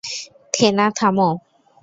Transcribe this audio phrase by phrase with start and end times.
[0.53, 1.29] থেনা, থামো!